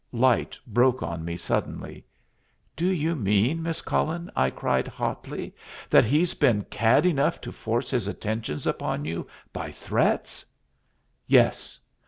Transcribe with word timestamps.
Light 0.13 0.57
broke 0.65 1.03
on 1.03 1.23
me 1.23 1.37
suddenly. 1.37 2.03
"Do 2.75 2.87
you 2.87 3.15
mean, 3.15 3.61
Miss 3.61 3.83
Cullen," 3.83 4.31
I 4.35 4.49
cried 4.49 4.87
hotly, 4.87 5.53
"that 5.91 6.05
he's 6.05 6.33
been 6.33 6.63
cad 6.63 7.05
enough 7.05 7.39
to 7.41 7.51
force 7.51 7.91
his 7.91 8.07
attentions 8.07 8.65
upon 8.65 9.05
you 9.05 9.27
by 9.53 9.69
threats?" 9.71 10.43
"Yes. 11.27 11.77